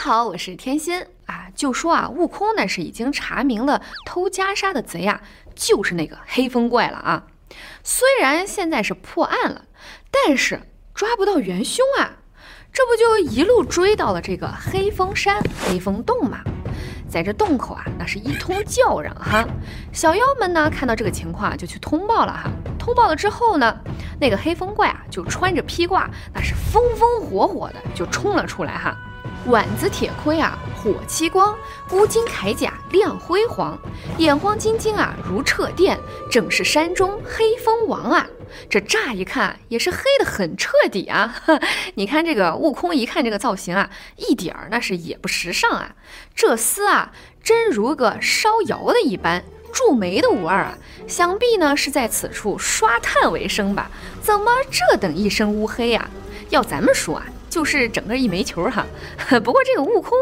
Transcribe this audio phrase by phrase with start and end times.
[0.00, 1.48] 好，我是天心啊。
[1.56, 5.20] 就说啊，悟空呢是已经查明了偷袈裟的贼啊，
[5.56, 7.24] 就是那个黑风怪了啊。
[7.82, 9.64] 虽然现在是破案了，
[10.12, 10.60] 但是
[10.94, 12.12] 抓不到元凶啊。
[12.72, 16.42] 这不就一路追到了这个黑风山、黑风洞吗？
[17.08, 19.44] 在这洞口啊，那是一通叫嚷哈。
[19.92, 22.50] 小妖们呢，看到这个情况就去通报了哈。
[22.78, 23.76] 通报了之后呢，
[24.20, 28.96] 那个黑风怪啊，就穿着披挂，那是风风火火的就冲了出来哈。
[29.48, 31.54] 碗子铁盔啊，火漆光；
[31.92, 33.78] 乌金铠甲亮辉煌，
[34.18, 35.98] 眼光晶晶啊，如掣电，
[36.30, 38.26] 正是山中黑风王啊！
[38.68, 41.34] 这乍一看也是黑的很彻底啊！
[41.96, 45.94] 你看这个悟空，一看这个造型啊，一点儿那是也不时尚啊！
[46.34, 49.42] 这厮啊，真如个烧窑的一般，
[49.72, 53.90] 铸煤的五二啊，想必呢是在此处刷炭为生吧？
[54.20, 56.10] 怎么这等一身乌黑呀？
[56.50, 57.24] 要咱们说啊。
[57.48, 58.86] 就是整个一煤球哈，
[59.44, 60.12] 不过这个悟空，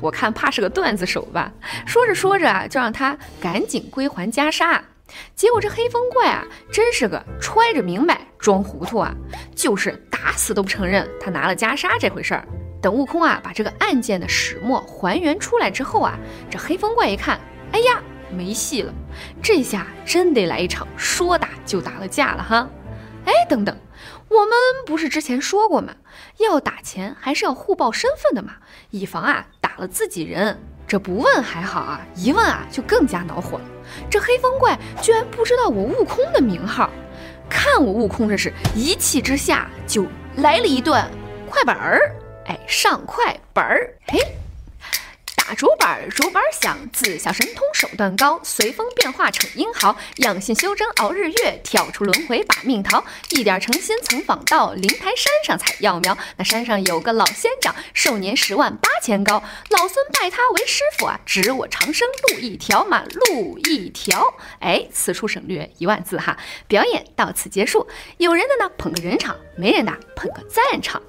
[0.00, 1.52] 我看怕是个段子手吧。
[1.86, 4.80] 说着说着啊，就让他赶紧归还袈裟。
[5.34, 9.14] 结果这黑风怪啊，真是个揣着明白装糊涂啊，
[9.54, 12.44] 就是打死都不承认他拿了袈裟这回事儿。
[12.82, 16.18] 等悟空啊把这个案件的始末还原出来之后啊，
[16.50, 17.40] 这黑风怪一看，
[17.72, 18.92] 哎呀，没戏了，
[19.40, 22.68] 这下真得来一场说打就打的架了哈。
[23.24, 23.76] 哎，等等。
[24.28, 24.50] 我们
[24.86, 25.94] 不是之前说过吗？
[26.38, 28.56] 要打钱还是要互报身份的嘛，
[28.90, 30.58] 以防啊打了自己人。
[30.88, 33.64] 这不问还好啊，一问啊就更加恼火了。
[34.08, 36.90] 这黑风怪居然不知道我悟空的名号，
[37.48, 41.10] 看我悟空这是一气之下就来了一段
[41.50, 42.14] 快板儿，
[42.46, 44.20] 哎，上快板儿，嘿。
[45.46, 53.04] 打竹板，竹板响，自小神通手段高，随风变化逞英豪，养性修真熬日月，跳出轮回把命逃。
[53.30, 56.18] 一点诚心曾访到，灵台山上采药苗。
[56.36, 59.40] 那山上有个老仙长，寿年十万八千高。
[59.70, 64.34] 老孙拜他为师傅啊，指我长生路一条嘛，路一条。
[64.58, 66.36] 哎，此处省略一万字哈。
[66.66, 71.00] 表演到此结束，有人的呢捧个人场，没人的捧个赞场，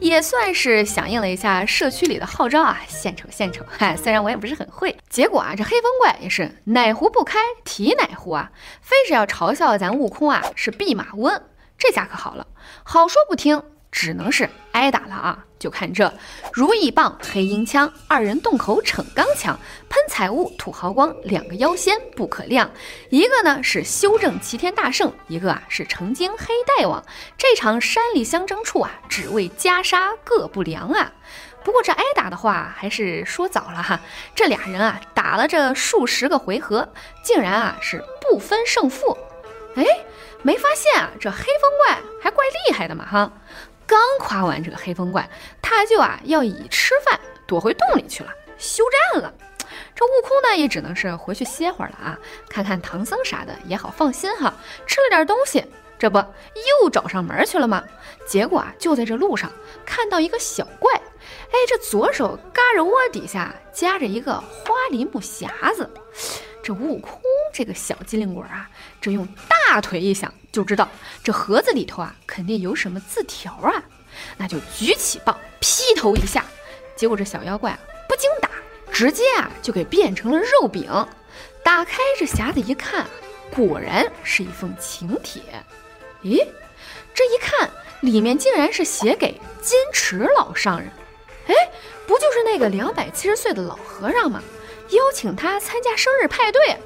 [0.00, 3.64] 也算是响应了一下社区里的号召啊，献丑献丑。
[3.96, 8.50] 虽然我也不是很会，结果啊，这黑风怪也是哪壶不开提哪壶啊，
[8.80, 11.42] 非是要嘲笑咱悟空啊是弼马温，
[11.76, 12.46] 这下可好了，
[12.84, 15.44] 好说不听，只能是挨打了啊！
[15.58, 16.12] 就看这
[16.52, 19.58] 如意棒、黑鹰枪，二人洞口逞刚强，
[19.88, 22.70] 喷彩雾、吐豪光，两个妖仙不可量。
[23.08, 27.02] 一个呢是修正齐天大圣，一个啊是成精黑大王。
[27.38, 31.10] 这场山里相争处啊，只为袈裟各不良啊！
[31.64, 33.98] 不过这挨打的话还是说早了哈，
[34.34, 36.86] 这俩人啊打了这数十个回合，
[37.22, 39.16] 竟然啊是不分胜负。
[39.74, 39.84] 哎，
[40.42, 43.32] 没发现啊这黑风怪还怪厉害的嘛哈！
[43.86, 45.28] 刚夸完这个黑风怪，
[45.62, 49.32] 他就啊要以吃饭躲回洞里去了，休战了。
[49.94, 54.52] 这悟空呢也只能是回去歇会儿了啊，看看唐僧啥的也好放心哈。
[54.86, 55.64] 吃了点东西，
[55.98, 57.82] 这不又找上门去了吗？
[58.26, 59.50] 结果啊就在这路上
[59.84, 61.00] 看到一个小怪。
[61.54, 65.88] 哎，这左手嘎着窝底下夹着一个花梨木匣子，
[66.64, 67.20] 这悟空
[67.52, 68.68] 这个小机灵鬼啊，
[69.00, 70.88] 这用大腿一想就知道
[71.22, 73.84] 这盒子里头啊肯定有什么字条啊，
[74.36, 76.44] 那就举起棒劈头一下，
[76.96, 77.78] 结果这小妖怪啊
[78.08, 78.50] 不经打，
[78.90, 80.90] 直接啊就给变成了肉饼。
[81.62, 83.06] 打开这匣子一看，
[83.54, 85.40] 果然是一封请帖。
[86.24, 86.44] 咦，
[87.14, 90.90] 这一看里面竟然是写给金池老上人。
[92.54, 94.40] 那个两百七十岁的老和尚嘛？
[94.90, 96.78] 邀请他参加生日派对。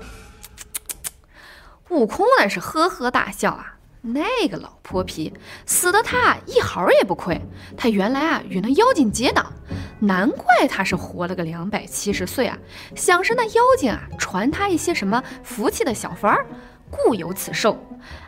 [1.91, 5.31] 悟空那是呵呵大笑啊，那个老泼皮，
[5.67, 7.39] 死的他一毫也不亏。
[7.77, 9.53] 他原来啊与那妖精结党，
[10.01, 12.56] 难怪他是活了个两百七十岁啊。
[12.97, 16.47] 想是那妖精啊传他一些什么福气的小法儿，
[16.91, 17.79] 故有此寿。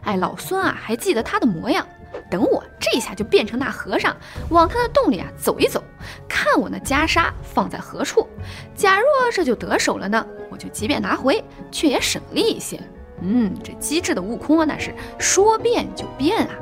[0.03, 1.89] 哎，老孙啊还记得他的模样。
[2.31, 4.17] 等我这下就变成那和尚，
[4.51, 5.83] 往他的洞里啊走一走，
[6.29, 8.29] 看我那袈裟放在何处。
[8.75, 12.81] 假若这就得手了呢，我就即便拿回，却也省力一些。
[13.23, 16.55] 嗯，这机智的悟空啊，那是说变就变啊！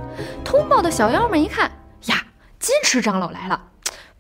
[0.44, 1.70] 通报的小妖们一看
[2.06, 2.26] 呀，
[2.58, 3.70] 金池长老来了，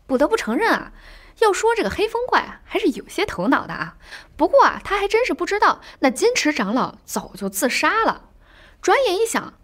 [0.06, 0.92] 不得不承认啊，
[1.40, 3.96] 要说这个黑风怪啊，还是有些头脑的啊。
[4.36, 8.28] 不过啊，他还真是不知道那金池长老早就自杀了。
[8.80, 9.54] 转眼一想，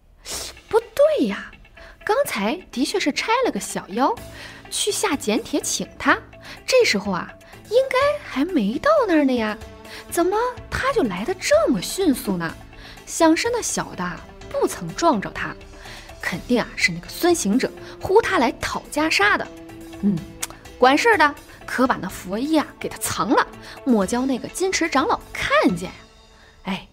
[0.69, 1.53] 不对呀。
[2.05, 4.15] 刚才的确是拆了个小妖，
[4.71, 6.19] 去下简帖请他。
[6.67, 7.33] 这时候啊，
[7.71, 9.57] 应该还没到那儿呢呀，
[10.11, 10.37] 怎么
[10.71, 12.55] 他就来的这么迅速呢？
[13.07, 14.21] 想是那小的
[14.51, 15.55] 不曾撞着他，
[16.21, 17.71] 肯定啊是那个孙行者
[18.01, 19.47] 呼他来讨袈裟的。
[20.03, 20.19] 嗯，
[20.79, 21.35] 管事的
[21.67, 23.47] 可把那佛衣啊给他藏了，
[23.85, 25.91] 莫叫那个金池长老看见。
[26.65, 26.87] 哎，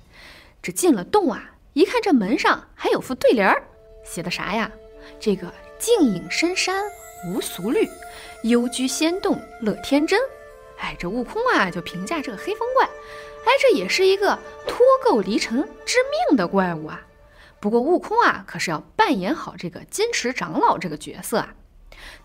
[0.62, 3.62] 这进了洞啊，一看这门上还有副对联儿，
[4.06, 4.72] 写的啥呀？
[5.20, 6.84] 这个静隐深山
[7.28, 7.88] 无俗虑，
[8.44, 10.20] 幽居仙洞乐天真。
[10.80, 14.38] 哎，这悟空啊就评价这个黑风怪，哎，这也是一个
[14.68, 15.98] 脱垢离尘致
[16.28, 17.02] 命的怪物啊。
[17.60, 21.54] 不过悟空啊可是要扮演好这个金池长老这个角色啊。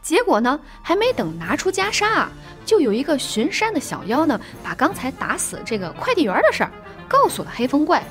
[0.00, 2.30] 结果呢，还没等拿出袈裟啊，
[2.64, 6.70] 就有一个巡山的小妖呢，把刚才打死这个快递员的事儿
[7.06, 8.02] 告诉了黑风怪。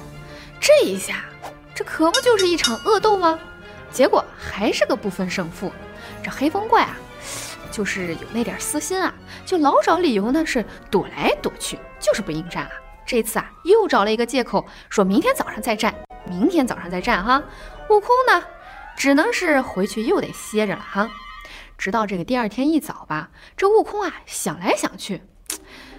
[0.59, 1.25] 这一下，
[1.73, 3.39] 这可不就是一场恶斗吗？
[3.95, 5.71] 结果还是个不分胜负。
[6.21, 6.97] 这黑风怪啊，
[7.71, 9.13] 就是有那点私心啊，
[9.45, 12.71] 就老找理由呢，是躲来躲去，就是不应战啊。
[13.05, 15.95] 这次啊，又找了一个借口，说明天早上再战，
[16.25, 17.41] 明天早上再战哈。
[17.89, 18.43] 悟空呢，
[18.97, 21.09] 只能是回去又得歇着了哈。
[21.77, 25.21] 直到这个第二天一早吧，这悟空啊想来想去，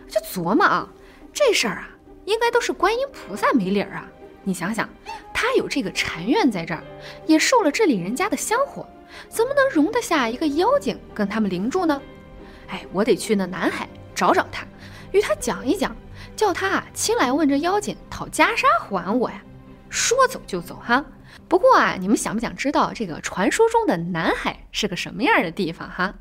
[0.06, 0.86] 就琢磨啊，
[1.32, 1.88] 这事儿啊
[2.26, 4.04] 应该都是观音菩萨没理儿啊。
[4.42, 4.88] 你想想，
[5.38, 6.82] 他有这个禅院在这儿，
[7.26, 8.88] 也受了这里人家的香火，
[9.28, 12.00] 怎么能容得下一个妖精跟他们邻住呢？
[12.68, 14.66] 哎，我得去那南海找找他，
[15.12, 15.94] 与他讲一讲，
[16.34, 19.42] 叫他啊亲来问这妖精讨袈裟还我呀。
[19.90, 21.04] 说走就走哈。
[21.48, 26.14] 不过啊，你们想不想知道这个传说中的南海是个什么样的地方哈？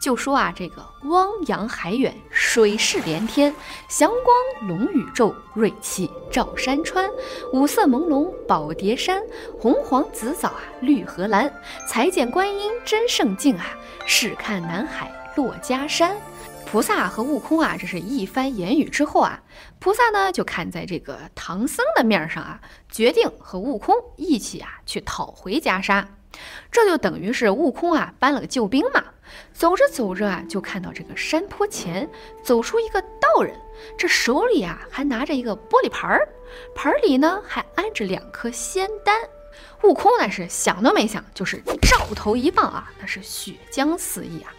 [0.00, 3.54] 就说啊，这个汪洋海远，水势连天，
[3.86, 7.08] 祥光笼宇宙，瑞气照山川，
[7.52, 9.22] 五色朦胧宝叠山，
[9.58, 11.52] 红黄紫枣啊绿和蓝，
[11.86, 13.76] 才见观音真圣境啊，
[14.06, 16.16] 试看南海落家山。
[16.64, 19.42] 菩萨和悟空啊，这是一番言语之后啊，
[19.80, 22.58] 菩萨呢就看在这个唐僧的面上啊，
[22.88, 26.06] 决定和悟空一起啊去讨回袈裟。
[26.70, 29.04] 这就等于是悟空啊搬了个救兵嘛。
[29.52, 32.08] 走着走着啊，就看到这个山坡前
[32.42, 33.54] 走出一个道人，
[33.96, 36.28] 这手里啊还拿着一个玻璃盘儿，
[36.74, 39.14] 盘儿里呢还安着两颗仙丹。
[39.82, 44.52] 悟空那是想都没想，就是照头一棒啊，那是血浆四溢啊。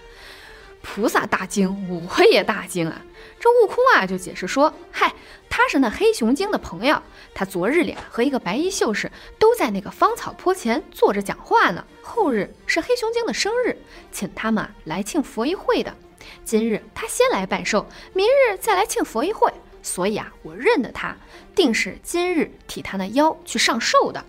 [0.82, 3.02] 菩萨大惊，我也大惊啊！
[3.40, 5.14] 这悟空啊，就解释说：“嗨，
[5.50, 7.02] 他是那黑熊精的朋友，
[7.34, 11.86] 他昨日里和一个白衣秀士都在那个芳草坡前坐着讲话呢。
[12.02, 13.78] 后日是黑熊精的生日，
[14.12, 15.96] 请他们来庆佛一会的。
[16.44, 19.52] 今日他先来拜寿，明日再来庆佛一会，
[19.82, 21.16] 所以啊，我认得他，
[21.56, 24.24] 定是今日替他那妖去上寿的。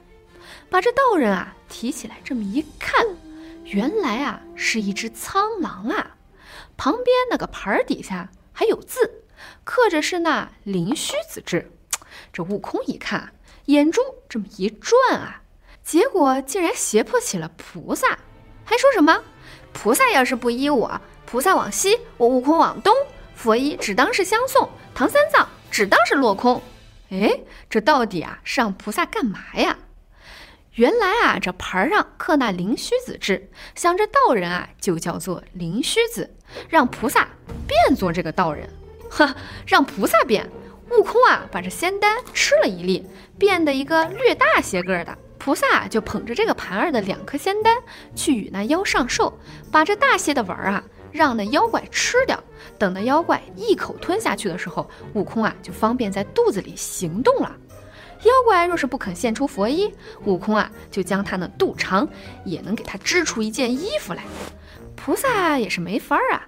[0.71, 3.05] 把这道人啊提起来，这么一看，
[3.65, 6.17] 原来啊是一只苍狼啊！”
[6.83, 9.23] 旁边那个牌底下还有字，
[9.63, 11.71] 刻着是那灵虚子字。
[12.33, 13.35] 这悟空一看，
[13.67, 15.43] 眼珠这么一转啊，
[15.85, 18.19] 结果竟然胁迫起了菩萨，
[18.65, 19.23] 还说什么
[19.73, 22.93] ：“菩萨要是不依我，菩萨往西，我悟空往东，
[23.37, 26.61] 佛衣只当是相送，唐三藏只当是落空。”
[27.11, 27.31] 哎，
[27.71, 29.79] 这到底啊是让菩萨干嘛呀？
[30.75, 36.35] 原来啊，这牌上刻那灵虚子字，想着道人啊就叫做灵虚子，
[36.67, 37.29] 让菩萨
[37.67, 38.67] 变作这个道人。
[39.11, 39.35] 呵，
[39.67, 40.49] 让菩萨变。
[40.91, 43.07] 悟空啊，把这仙丹吃了一粒，
[43.39, 45.17] 变得一个略大些个的。
[45.39, 47.77] 菩萨就捧着这个盘儿的两颗仙丹
[48.15, 49.39] 去与那妖上寿，
[49.71, 52.43] 把这大些的丸儿啊让那妖怪吃掉。
[52.79, 57.55] 等那妖怪一口吞下去的时候，悟空啊就方便在肚子里行动了。
[58.23, 59.93] 妖怪若是不肯献出佛衣，
[60.25, 62.09] 悟空啊就将他那肚肠
[62.45, 64.23] 也能给他织出一件衣服来。
[64.95, 66.47] 菩萨也是没法儿啊，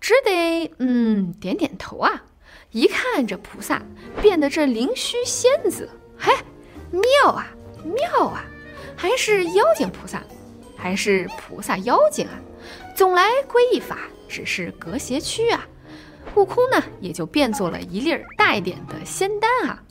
[0.00, 2.24] 只得嗯点点头啊。
[2.72, 3.82] 一看这菩萨
[4.20, 5.88] 变得这灵虚仙子，
[6.18, 6.32] 嘿，
[6.90, 7.46] 妙啊
[7.84, 8.44] 妙啊，
[8.96, 10.22] 还是妖精菩萨，
[10.76, 12.32] 还是菩萨妖精啊，
[12.96, 15.66] 总来归一法，只是隔邪区啊。
[16.34, 19.82] 悟空呢也就变做了一粒儿大一点的仙丹啊。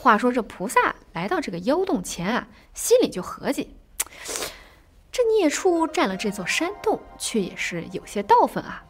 [0.00, 3.74] 话说这菩萨来到这个妖洞前啊，心里就合计：
[5.10, 8.84] 这孽畜占了这座山洞，却也是有些道分啊。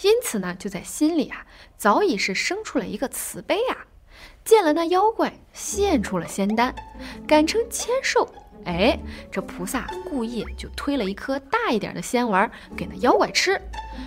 [0.00, 3.76] 因此呢，就在心里啊，早已是生出了一个慈悲啊。
[4.42, 6.74] 见了那妖怪，献出了仙丹，
[7.28, 8.26] 敢称千寿。
[8.64, 8.98] 哎，
[9.30, 13.60] 这菩萨故意就推了一颗大一点的仙丸给那妖怪吃。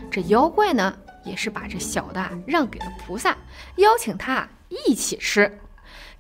[0.10, 3.38] 这妖怪呢，也是把这小的让给了菩萨，
[3.76, 5.60] 邀请他一起吃。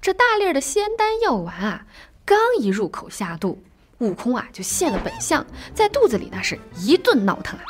[0.02, 1.86] 这大粒儿的仙丹药丸啊，
[2.24, 3.62] 刚一入口下肚，
[4.00, 7.66] 悟空啊就现了本相，在肚子里那是一顿闹腾啊，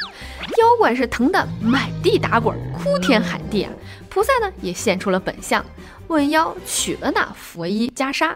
[0.57, 3.71] 妖怪是疼得满地打滚，哭天喊地啊。
[4.09, 5.65] 菩萨呢也现出了本相，
[6.07, 8.35] 问妖取了那佛衣袈裟。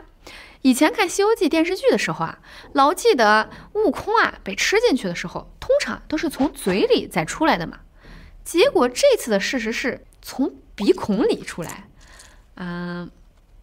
[0.63, 2.39] 以前看《西游记》电视剧的时候啊，
[2.73, 7.79] 老记得悟空啊被吃进去的时候，通常都是从嘴里再出来的嘛。
[8.43, 11.87] 结果这次的事实是从鼻孔里出来。
[12.55, 13.09] 嗯，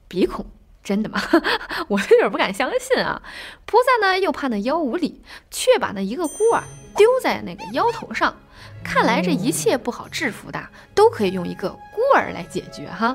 [0.09, 0.45] 鼻孔。
[0.85, 1.21] 真的吗？
[1.89, 3.21] 我有点不敢相信啊！
[3.67, 6.63] 菩萨呢又怕那妖无理，却把那一个孤儿
[6.97, 8.35] 丢在那个妖头上。
[8.83, 13.15] 看来这一切不好制服的，都可以用一个孤儿来解决哈。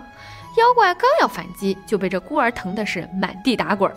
[0.55, 3.91] 妖怪刚要反击，就被这孤儿疼的是满地打滚，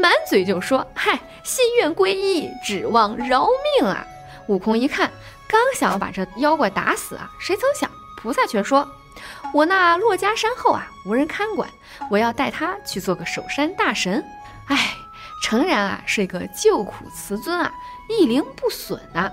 [0.00, 3.48] 满嘴就说：“嗨，心愿归一，指望饶
[3.80, 4.06] 命啊！”
[4.46, 5.10] 悟空一看，
[5.48, 8.88] 刚想要把这妖怪打死啊，谁曾想菩萨却说。
[9.54, 11.68] 我那落家山后啊，无人看管，
[12.10, 14.24] 我要带他去做个守山大神。
[14.66, 14.94] 哎，
[15.42, 17.72] 诚然啊，是一个救苦慈尊啊，
[18.08, 19.30] 一灵不损啊。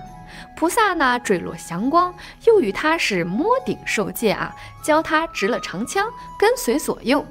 [0.58, 2.14] 菩萨呢，坠落祥光，
[2.46, 7.26] 又与他是摸顶受戒啊，教他执了长枪，跟随左右。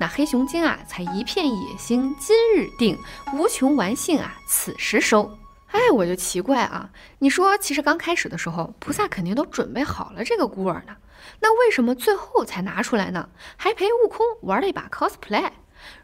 [0.00, 2.98] 那黑熊精啊，才一片野心今日定，
[3.34, 5.30] 无穷玩性啊，此时收。
[5.72, 10.96] 哎，我就奇怪啊，你说，其实刚开始的时候，菩萨肯定都准备好了这个孤儿呢。
[11.40, 13.30] 那为什么最后才拿出来呢？
[13.56, 15.50] 还陪悟空玩了一把 cosplay。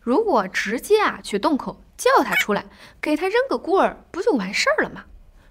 [0.01, 2.65] 如果直接啊去洞口叫他出来，
[3.01, 5.05] 给他扔个孤儿，不就完事儿了吗？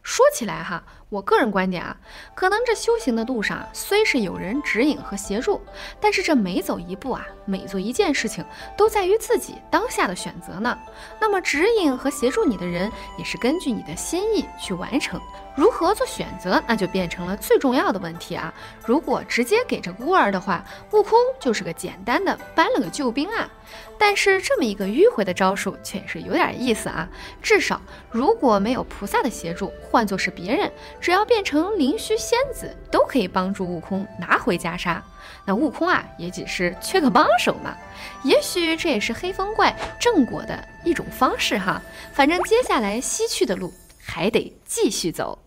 [0.08, 1.98] 说起来哈，我个人观点啊，
[2.34, 5.62] 可能这修行的路上虽是有人指引和协助，
[6.00, 8.44] 但是这每走一步啊，每做一件事情，
[8.78, 10.80] 都在于自己当下的选择呢。
[11.20, 15.20] 那么指引和协助你的人，也是根据你的心意去完成。
[15.58, 18.54] 如何做选择，那就变成了最重要的问题啊！
[18.86, 23.50] 如果直接给这孤儿的话，悟空就是个简单的搬了个救兵啊。
[23.98, 27.10] 但是这么一个迂回的招数，却也是有点意思啊。
[27.42, 30.72] 至少如果没有菩萨的协助，换作是别人，
[31.02, 35.02] 只要变成灵虚仙子，都可以帮助悟空拿回袈裟。
[35.44, 37.76] 那悟空啊，也只是缺个帮手嘛。
[38.24, 41.82] 也许这也是黑风怪正果的一种方式哈。
[42.14, 45.38] 反正接下来西去的路还得继续走。